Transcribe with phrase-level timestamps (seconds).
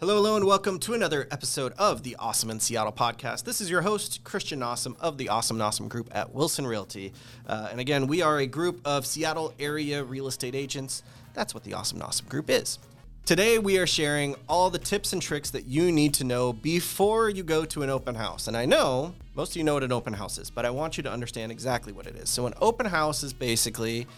[0.00, 3.44] Hello, hello, and welcome to another episode of the Awesome in Seattle podcast.
[3.44, 7.12] This is your host, Christian Awesome of the Awesome Awesome Group at Wilson Realty.
[7.46, 11.04] Uh, and again, we are a group of Seattle area real estate agents.
[11.32, 12.80] That's what the Awesome Awesome Group is.
[13.24, 17.30] Today, we are sharing all the tips and tricks that you need to know before
[17.30, 18.48] you go to an open house.
[18.48, 20.96] And I know most of you know what an open house is, but I want
[20.96, 22.28] you to understand exactly what it is.
[22.28, 24.08] So, an open house is basically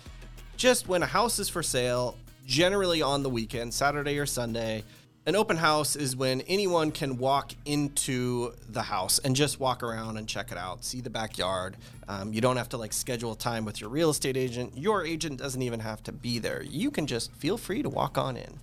[0.57, 2.17] just when a house is for sale,
[2.47, 4.83] generally on the weekend, Saturday or Sunday.
[5.27, 10.19] An open house is when anyone can walk into the house and just walk around
[10.19, 11.77] and check it out, see the backyard.
[12.07, 14.79] Um, you don't have to like schedule time with your real estate agent.
[14.79, 16.63] Your agent doesn't even have to be there.
[16.63, 18.61] You can just feel free to walk on in.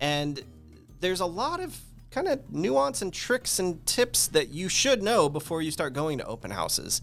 [0.00, 0.42] And
[1.00, 1.78] there's a lot of
[2.10, 6.16] kind of nuance and tricks and tips that you should know before you start going
[6.16, 7.02] to open houses.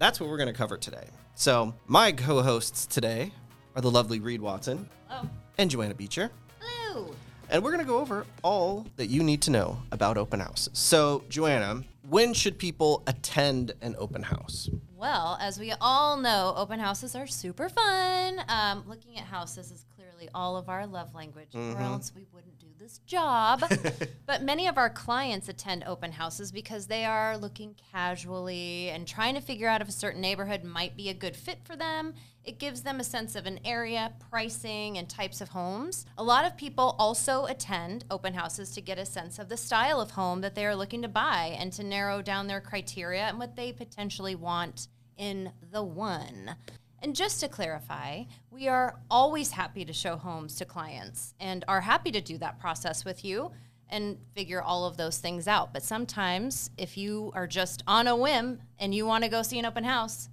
[0.00, 1.06] That's what we're going to cover today.
[1.36, 3.30] So, my co hosts today
[3.76, 5.28] are the lovely Reed Watson Oh,
[5.58, 6.32] and Joanna Beecher.
[6.60, 7.14] hello.
[7.50, 10.70] And we're going to go over all that you need to know about open houses.
[10.74, 14.68] So, Joanna, when should people attend an open house?
[14.96, 18.40] Well, as we all know, open houses are super fun.
[18.48, 22.57] Um, looking at houses is clearly all of our love language, or else we wouldn't
[22.78, 23.62] this job.
[24.26, 29.34] but many of our clients attend open houses because they are looking casually and trying
[29.34, 32.14] to figure out if a certain neighborhood might be a good fit for them.
[32.44, 36.06] It gives them a sense of an area, pricing, and types of homes.
[36.16, 40.00] A lot of people also attend open houses to get a sense of the style
[40.00, 43.38] of home that they are looking to buy and to narrow down their criteria and
[43.38, 46.54] what they potentially want in the one.
[47.00, 51.82] And just to clarify, we are always happy to show homes to clients and are
[51.82, 53.52] happy to do that process with you
[53.88, 55.72] and figure all of those things out.
[55.72, 59.58] But sometimes, if you are just on a whim and you want to go see
[59.58, 60.28] an open house,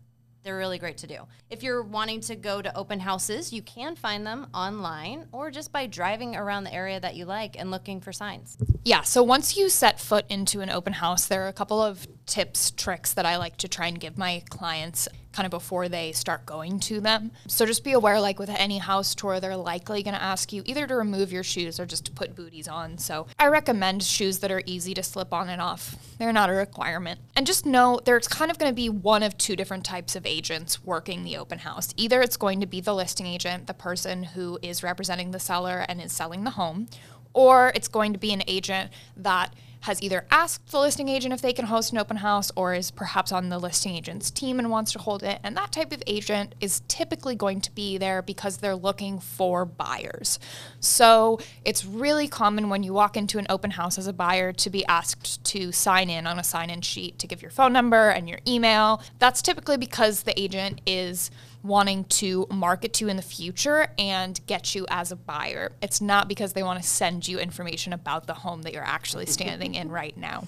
[0.46, 1.26] they're really great to do.
[1.50, 5.72] If you're wanting to go to open houses, you can find them online or just
[5.72, 8.56] by driving around the area that you like and looking for signs.
[8.84, 12.08] Yeah, so once you set foot into an open house, there are a couple of
[12.28, 16.14] tips, tricks that I like to try and give my clients kind of before they
[16.14, 17.32] start going to them.
[17.48, 20.64] So just be aware, like with any house tour, they're likely going to ask you
[20.66, 22.98] either to remove your shoes or just to put booties on.
[22.98, 25.96] So I recommend shoes that are easy to slip on and off.
[26.18, 27.20] They're not a requirement.
[27.36, 30.26] And just know there's kind of going to be one of two different types of
[30.26, 31.94] agents working the open house.
[31.98, 35.86] Either it's going to be the listing agent, the person who is representing the seller
[35.90, 36.88] and is selling the home,
[37.34, 39.54] or it's going to be an agent that
[39.86, 42.90] has either asked the listing agent if they can host an open house or is
[42.90, 45.40] perhaps on the listing agent's team and wants to hold it.
[45.44, 49.64] And that type of agent is typically going to be there because they're looking for
[49.64, 50.40] buyers.
[50.80, 54.70] So it's really common when you walk into an open house as a buyer to
[54.72, 58.10] be asked to sign in on a sign in sheet to give your phone number
[58.10, 59.02] and your email.
[59.20, 61.30] That's typically because the agent is
[61.66, 65.72] wanting to market to in the future and get you as a buyer.
[65.82, 69.26] It's not because they want to send you information about the home that you're actually
[69.26, 70.46] standing in right now.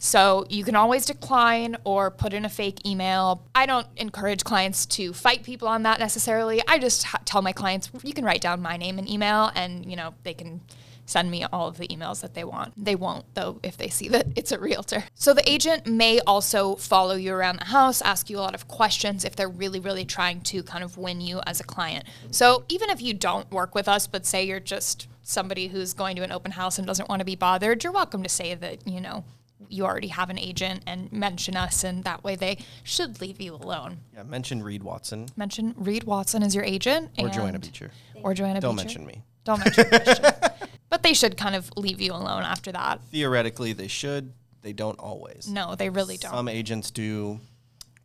[0.00, 3.42] So you can always decline or put in a fake email.
[3.54, 6.62] I don't encourage clients to fight people on that necessarily.
[6.68, 9.96] I just tell my clients you can write down my name and email and you
[9.96, 10.60] know they can
[11.08, 12.74] send me all of the emails that they want.
[12.76, 15.04] They won't, though, if they see that it's a realtor.
[15.14, 18.68] So the agent may also follow you around the house, ask you a lot of
[18.68, 22.04] questions if they're really, really trying to kind of win you as a client.
[22.30, 26.14] So even if you don't work with us, but say you're just somebody who's going
[26.16, 28.86] to an open house and doesn't want to be bothered, you're welcome to say that,
[28.86, 29.24] you know,
[29.70, 33.54] you already have an agent and mention us, and that way they should leave you
[33.54, 33.98] alone.
[34.14, 37.10] Yeah, mention Reed Watson Mention Reed Watson as your agent.
[37.18, 37.90] or and- Joanna Beecher.
[38.22, 38.84] Or Joanna Don't Beecher.
[39.00, 39.22] mention me.
[39.44, 40.24] Don't mention Christian.
[40.90, 43.00] but they should kind of leave you alone after that.
[43.10, 44.32] Theoretically, they should.
[44.62, 45.48] They don't always.
[45.48, 46.32] No, they really don't.
[46.32, 47.40] Some agents do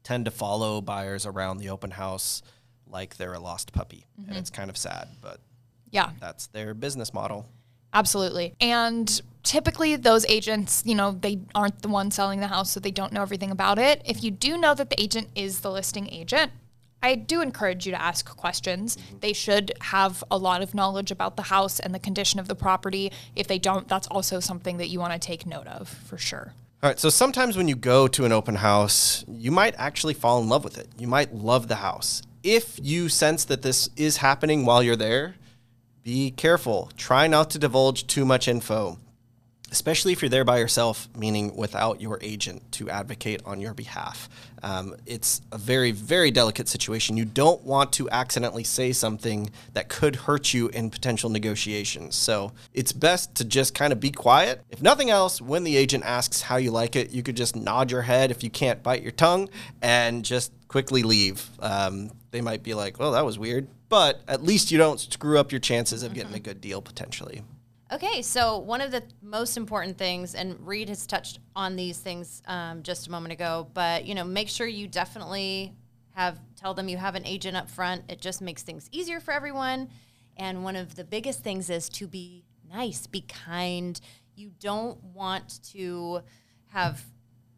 [0.03, 2.41] tend to follow buyers around the open house
[2.87, 4.05] like they're a lost puppy.
[4.19, 4.29] Mm-hmm.
[4.29, 5.39] And it's kind of sad, but
[5.91, 7.47] yeah, that's their business model.
[7.93, 8.55] absolutely.
[8.59, 12.91] And typically those agents, you know, they aren't the one selling the house, so they
[12.91, 14.01] don't know everything about it.
[14.05, 16.51] If you do know that the agent is the listing agent,
[17.03, 18.95] I do encourage you to ask questions.
[18.95, 19.17] Mm-hmm.
[19.19, 22.55] They should have a lot of knowledge about the house and the condition of the
[22.55, 23.11] property.
[23.35, 26.53] If they don't, that's also something that you want to take note of for sure.
[26.81, 30.41] All right, so sometimes when you go to an open house, you might actually fall
[30.41, 30.87] in love with it.
[30.97, 32.21] You might love the house.
[32.41, 35.35] If you sense that this is happening while you're there,
[36.03, 36.89] be careful.
[36.97, 38.97] Try not to divulge too much info,
[39.73, 44.29] especially if you're there by yourself, meaning without your agent to advocate on your behalf.
[44.61, 47.17] Um, it's a very, very delicate situation.
[47.17, 52.15] You don't want to accidentally say something that could hurt you in potential negotiations.
[52.15, 54.61] So it's best to just kind of be quiet.
[54.69, 57.89] If nothing else, when the agent asks how you like it, you could just nod
[57.89, 59.49] your head if you can't bite your tongue
[59.81, 61.49] and just quickly leave.
[61.59, 63.67] Um, they might be like, well, that was weird.
[63.89, 67.41] But at least you don't screw up your chances of getting a good deal potentially.
[67.93, 72.41] Okay, so one of the most important things, and Reed has touched on these things
[72.47, 75.75] um, just a moment ago, but you know, make sure you definitely
[76.15, 78.01] have tell them you have an agent up front.
[78.09, 79.89] It just makes things easier for everyone.
[80.37, 84.01] And one of the biggest things is to be nice, be kind.
[84.35, 86.21] You don't want to
[86.69, 86.99] have,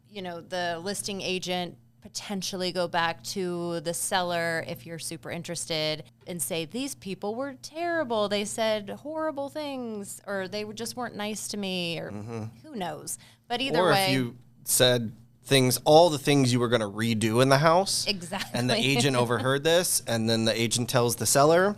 [0.06, 6.04] you know, the listing agent potentially go back to the seller if you're super interested
[6.28, 8.28] and say these people were terrible.
[8.28, 12.44] They said horrible things or they just weren't nice to me or mm-hmm.
[12.64, 13.18] who knows.
[13.48, 15.10] But either or way if you said
[15.42, 18.76] things, all the things you were going to redo in the house, exactly and the
[18.76, 21.74] agent overheard this, and then the agent tells the seller,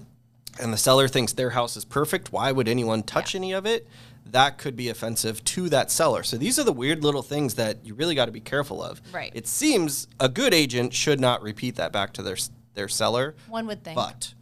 [0.60, 2.32] and the seller thinks their house is perfect.
[2.32, 3.88] Why would anyone touch any of it?
[4.30, 6.22] That could be offensive to that seller.
[6.22, 9.00] So these are the weird little things that you really got to be careful of.
[9.12, 9.32] Right.
[9.34, 12.36] It seems a good agent should not repeat that back to their
[12.74, 14.34] their seller, one would think but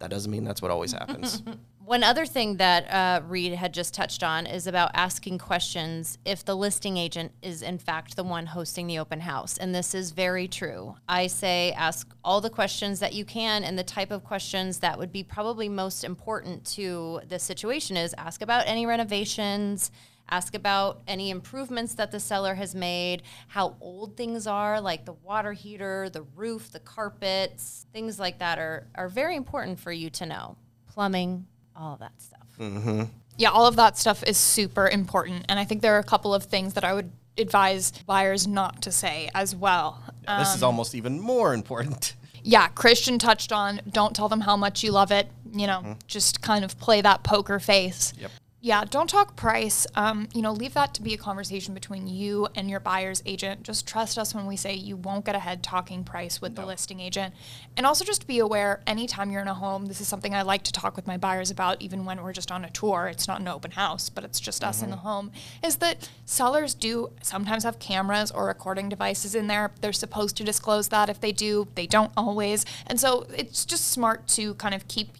[0.00, 1.42] that doesn't mean that's what always happens.
[1.88, 6.44] One other thing that uh, Reed had just touched on is about asking questions if
[6.44, 9.56] the listing agent is in fact the one hosting the open house.
[9.56, 10.96] And this is very true.
[11.08, 14.98] I say ask all the questions that you can, and the type of questions that
[14.98, 19.90] would be probably most important to the situation is ask about any renovations.
[20.28, 25.14] Ask about any improvements that the seller has made, how old things are, like the
[25.14, 30.10] water heater, the roof, the carpets, things like that are, are very important for you
[30.10, 30.58] to know.
[30.86, 31.46] Plumbing,
[31.78, 32.48] all of that stuff.
[32.58, 33.04] Mm-hmm.
[33.36, 35.46] Yeah, all of that stuff is super important.
[35.48, 38.82] And I think there are a couple of things that I would advise buyers not
[38.82, 40.02] to say as well.
[40.26, 42.14] this is um, almost even more important.
[42.42, 45.28] Yeah, Christian touched on don't tell them how much you love it.
[45.52, 45.92] You know, mm-hmm.
[46.06, 48.12] just kind of play that poker face.
[48.18, 48.30] Yep.
[48.60, 49.86] Yeah, don't talk price.
[49.94, 53.62] Um, you know, leave that to be a conversation between you and your buyer's agent.
[53.62, 56.98] Just trust us when we say you won't get ahead talking price with the listing
[56.98, 57.34] agent.
[57.76, 60.64] And also just be aware anytime you're in a home, this is something I like
[60.64, 63.06] to talk with my buyers about even when we're just on a tour.
[63.06, 65.30] It's not an open house, but it's just us in the home.
[65.62, 69.70] Is that sellers do sometimes have cameras or recording devices in there.
[69.80, 72.66] They're supposed to disclose that if they do, they don't always.
[72.88, 75.10] And so it's just smart to kind of keep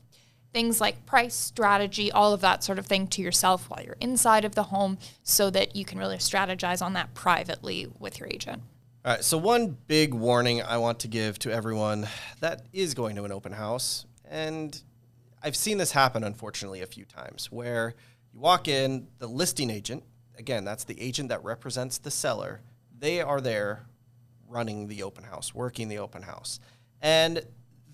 [0.53, 4.45] things like price, strategy, all of that sort of thing to yourself while you're inside
[4.45, 8.63] of the home so that you can really strategize on that privately with your agent.
[9.05, 12.09] All right, so one big warning I want to give to everyone
[12.41, 14.81] that is going to an open house, and
[15.43, 17.95] I've seen this happen unfortunately a few times where
[18.33, 20.03] you walk in, the listing agent,
[20.37, 22.61] again, that's the agent that represents the seller,
[22.99, 23.87] they are there
[24.49, 26.59] running the open house, working the open house.
[27.01, 27.43] And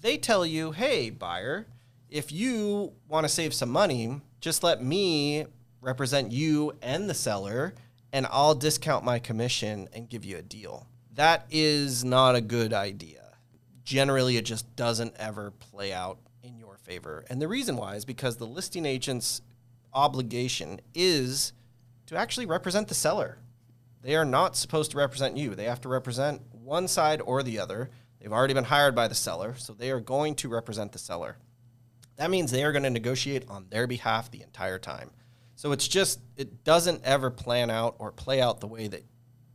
[0.01, 1.67] they tell you, hey, buyer,
[2.15, 5.47] if you want to save some money, just let me
[5.81, 7.75] represent you and the seller,
[8.13, 10.87] and I'll discount my commission and give you a deal.
[11.15, 13.33] That is not a good idea.
[13.83, 17.25] Generally, it just doesn't ever play out in your favor.
[17.29, 19.43] And the reason why is because the listing agent's
[19.93, 21.53] obligation is
[22.07, 23.39] to actually represent the seller.
[24.03, 25.57] They are not supposed to represent you.
[25.57, 27.91] They have to represent one side or the other.
[28.21, 31.39] They've already been hired by the seller, so they are going to represent the seller.
[32.17, 35.11] That means they are going to negotiate on their behalf the entire time.
[35.57, 39.05] So it's just, it doesn't ever plan out or play out the way that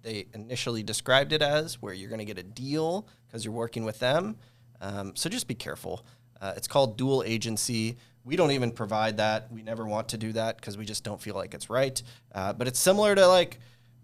[0.01, 3.83] they initially described it as, where you're going to get a deal because you're working
[3.83, 4.37] with them.
[4.81, 6.05] Um, so just be careful.
[6.41, 7.97] Uh, it's called dual agency.
[8.23, 9.51] We don't even provide that.
[9.51, 12.01] We never want to do that because we just don't feel like it's right.
[12.33, 13.59] Uh, but it's similar to like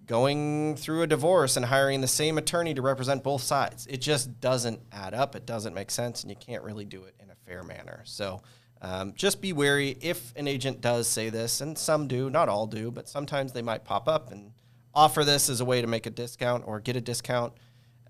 [0.05, 3.87] going through a divorce and hiring the same attorney to represent both sides.
[3.87, 5.35] It just doesn't add up.
[5.35, 8.01] It doesn't make sense, and you can't really do it in a fair manner.
[8.05, 8.41] So
[8.81, 12.67] um, just be wary if an agent does say this, and some do, not all
[12.67, 14.51] do, but sometimes they might pop up and
[14.93, 17.53] offer this as a way to make a discount or get a discount.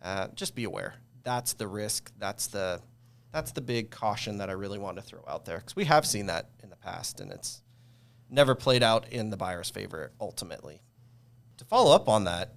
[0.02, 0.96] Uh, just be aware.
[1.24, 2.12] That's the risk.
[2.20, 2.82] That's the
[3.32, 6.06] that's the big caution that I really want to throw out there because we have
[6.06, 7.62] seen that in the past, and it's
[8.30, 10.82] never played out in the buyer's favor ultimately.
[11.58, 12.54] To follow up on that,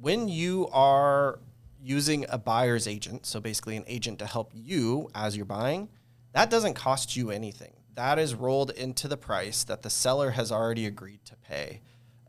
[0.00, 1.38] when you are
[1.80, 5.88] using a buyer's agent, so basically an agent to help you as you're buying,
[6.32, 7.74] that doesn't cost you anything.
[7.94, 11.80] That is rolled into the price that the seller has already agreed to pay.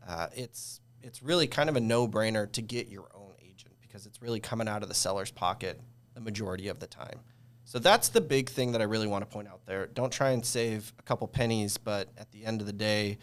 [0.06, 4.20] Uh, it's it's really kind of a no-brainer to get your own agent because it's
[4.20, 5.80] really coming out of the seller's pocket
[6.14, 7.20] the majority of the time.
[7.64, 9.86] So that's the big thing that I really want to point out there.
[9.86, 13.18] Don't try and save a couple pennies, but at the end of the day,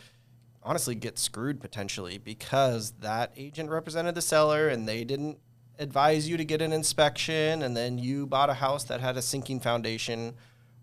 [0.63, 5.37] honestly get screwed potentially because that agent represented the seller and they didn't
[5.79, 9.21] advise you to get an inspection and then you bought a house that had a
[9.21, 10.33] sinking foundation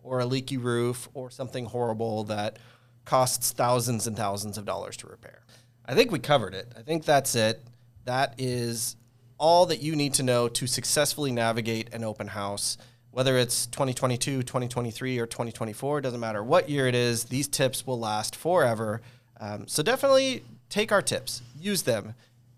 [0.05, 2.59] or a leaky roof or something horrible that
[3.05, 5.43] costs thousands and thousands of dollars to repair.
[5.85, 6.73] I think we covered it.
[6.79, 7.63] I think that's it.
[8.05, 8.97] That is
[9.39, 12.79] all that you need to know to successfully navigate an open house.
[13.11, 17.99] Whether it's 2022, 2023, or 2024, doesn't matter what year it is, these tips will
[17.99, 19.01] last forever.
[19.39, 22.15] Um, so definitely take our tips, use them.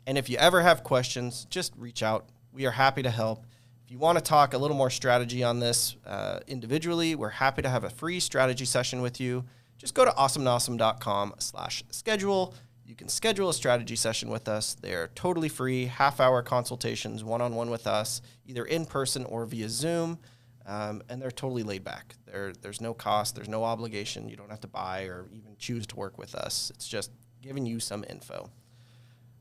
[0.06, 2.26] And if you ever have questions, just reach out.
[2.52, 3.44] We are happy to help.
[3.86, 7.62] If you want to talk a little more strategy on this uh, individually, we're happy
[7.62, 9.44] to have a free strategy session with you.
[9.78, 12.52] Just go to awesomeandawesome.com slash schedule.
[12.84, 14.74] You can schedule a strategy session with us.
[14.74, 19.46] They're totally free, half hour consultations, one on one with us, either in person or
[19.46, 20.18] via Zoom.
[20.66, 22.16] Um, and they're totally laid back.
[22.26, 24.28] There, there's no cost, there's no obligation.
[24.28, 26.72] You don't have to buy or even choose to work with us.
[26.74, 28.50] It's just giving you some info.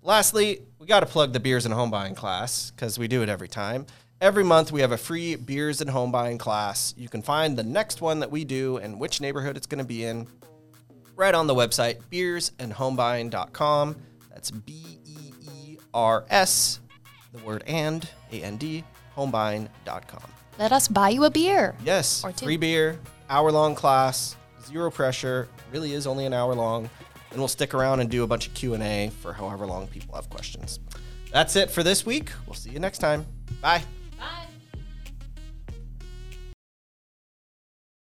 [0.03, 3.29] Lastly, we got to plug the beers and home buying class because we do it
[3.29, 3.87] every time.
[4.25, 6.95] Every month, we have a free beers and home buying class.
[6.97, 9.85] You can find the next one that we do and which neighborhood it's going to
[9.85, 10.25] be in
[11.15, 13.95] right on the website, beersandhomebuying.com.
[14.31, 16.79] That's B E E R S,
[17.33, 18.83] the word and, A N D,
[19.15, 20.23] homebuying.com.
[20.57, 21.75] Let us buy you a beer.
[21.83, 22.47] Yes, Or two.
[22.47, 25.47] free beer, hour long class, zero pressure.
[25.71, 26.89] Really is only an hour long,
[27.29, 29.85] and we'll stick around and do a bunch of Q and A for however long
[29.85, 30.79] people have questions.
[31.31, 32.31] That's it for this week.
[32.47, 33.27] We'll see you next time.
[33.61, 33.83] Bye.